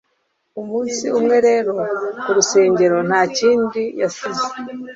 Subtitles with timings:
[0.61, 1.73] umunsi umwe rero,
[2.21, 4.45] ku rusengero, nta kindi yasize